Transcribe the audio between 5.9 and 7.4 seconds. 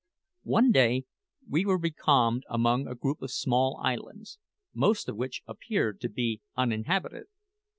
to be uninhabited.